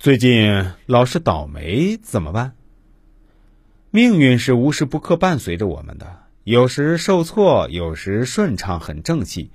[0.00, 2.52] 最近老是倒霉怎么办？
[3.90, 9.50] 命运是无时不刻伴随着我们的，有时受挫，有时顺畅，很正气。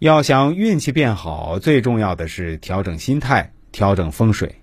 [0.00, 4.56] 要想运气变好，最重要的是调整心态，调整风水。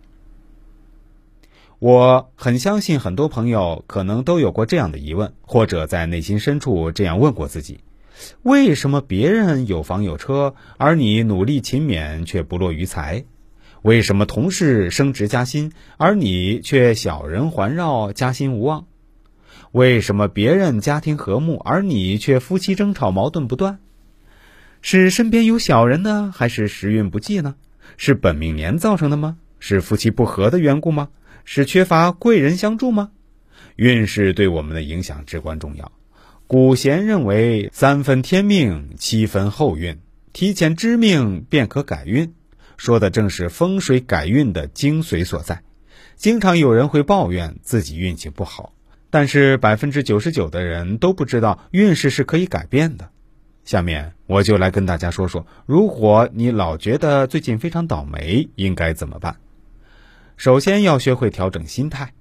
[1.79, 7.79] 我很相信，很多朋友可能都有过这样的疑问，或者在内心深处这样问过自己：
[8.43, 13.25] 为什么别人有房有车，而你努力勤勉却不落于财？
[13.81, 18.85] 为什么同事升职加薪，而你却小人环绕，加薪无望？
[19.71, 23.79] 为什么别人家庭和睦，而你却夫妻争吵，矛盾不断？
[24.83, 27.55] 是身边有小人呢，还是时运不济呢？
[27.97, 29.37] 是本命年造成的吗？
[29.59, 31.09] 是夫妻不和的缘故吗？
[31.43, 33.09] 是缺乏贵人相助吗？
[33.77, 35.91] 运势对我们的影响至关重要。
[36.45, 39.97] 古贤认为，三分天命，七分后运，
[40.33, 42.33] 提前知命便可改运。
[42.81, 45.61] 说的正是风水改运的精髓所在。
[46.15, 48.73] 经常有人会抱怨自己运气不好，
[49.11, 53.11] 但是百分之九十九的人都不知道运势是可以改变的。
[53.65, 59.35] 下面我就来跟大家说说，如果你老觉得最近非常倒霉，应该怎么办？
[60.35, 62.13] 首先要学会调整心态。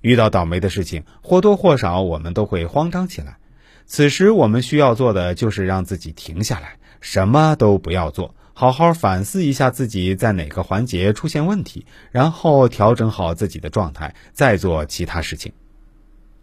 [0.00, 3.36] 遇到倒霉的事情，或多或少我们都会慌张起来。
[3.84, 8.34] 此时我们需要做的就是让自己停下来，什么都不要做。
[8.58, 15.52] 好好反思一下自己在哪个环节出现问题，然后调整好自己的状态，再做其他事情。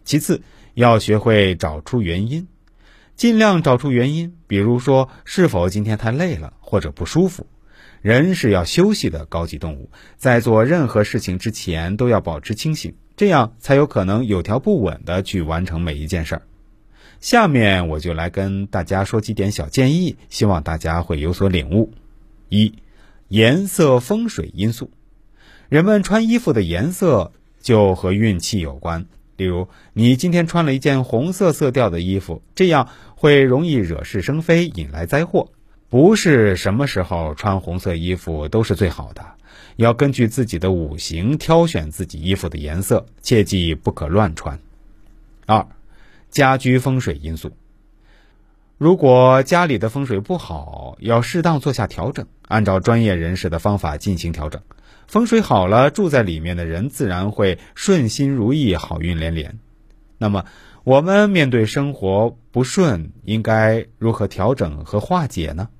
[0.02, 0.40] 其次，
[0.72, 2.48] 要学会找出原因，
[3.16, 7.46] 尽量找出原因，比如说是否今天太累了或者不舒服。
[8.00, 16.42] 人是要休息的高级动物，在做任何事情之前都要保持清醒，这样才有可能有条不紊的去完成每一件事儿。
[17.20, 21.92] 下面我就来跟大家说几点小建议，希望大家会有所领悟。
[22.48, 22.74] 一，
[23.28, 24.90] 颜色风水因素，
[25.68, 29.06] 人们穿衣服的颜色就和运气有关。
[29.36, 35.50] 例如，你今天穿了一件红色色调的衣服，这样会容易惹是生非，引来灾祸。
[35.88, 39.24] 不是什么时候穿红色衣服都是最好的，
[39.76, 44.58] 要根据自己的五行挑选自己衣服的颜色，切记不可乱穿。
[45.46, 45.66] 二，
[46.30, 47.52] 家居风水因素。
[48.78, 54.60] 如果家里的风水不好，要适当做下调整，按照专业人士的方法进行调整。
[55.06, 59.58] 风水好了，住在里面的人自然会顺心如意，好运连连。
[60.18, 60.44] 那么，
[60.84, 65.70] 我们面对生活不顺，应该如何调整和化解呢？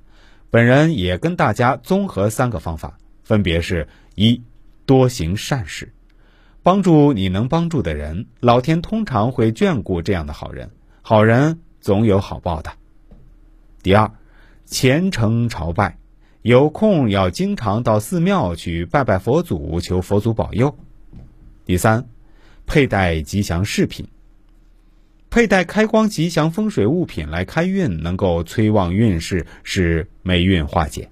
[0.48, 4.42] 本人也跟大家综合三个方法，分别是：一、
[4.86, 5.92] 多行善事，
[6.62, 10.70] 帮助你能帮助的人，老天通常会眷顾这样的好人，
[11.02, 12.70] 好人总有好报的。
[13.86, 14.10] 第二，
[14.64, 15.98] 虔诚朝拜，
[16.42, 20.76] 有空要经常到寺庙去拜拜佛祖，求佛祖保佑。
[21.64, 22.08] 第三，
[22.66, 24.08] 佩戴吉祥饰品，
[25.30, 31.08] 佩戴开光吉祥风水物品来开运，能够催旺运势，使霉运化解。